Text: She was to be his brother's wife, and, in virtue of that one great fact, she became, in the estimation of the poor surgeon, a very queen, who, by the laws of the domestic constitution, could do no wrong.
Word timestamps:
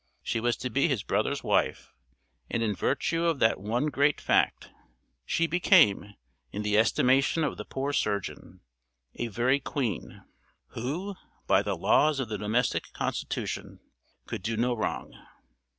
She 0.23 0.39
was 0.39 0.57
to 0.57 0.71
be 0.71 0.87
his 0.87 1.03
brother's 1.03 1.43
wife, 1.43 1.93
and, 2.49 2.63
in 2.63 2.75
virtue 2.75 3.25
of 3.25 3.37
that 3.37 3.59
one 3.59 3.85
great 3.89 4.19
fact, 4.19 4.71
she 5.27 5.45
became, 5.45 6.15
in 6.51 6.63
the 6.63 6.75
estimation 6.75 7.43
of 7.43 7.55
the 7.55 7.65
poor 7.65 7.93
surgeon, 7.93 8.61
a 9.13 9.27
very 9.27 9.59
queen, 9.59 10.23
who, 10.69 11.13
by 11.45 11.61
the 11.61 11.77
laws 11.77 12.19
of 12.19 12.29
the 12.29 12.39
domestic 12.39 12.91
constitution, 12.93 13.79
could 14.25 14.41
do 14.41 14.57
no 14.57 14.73
wrong. 14.75 15.13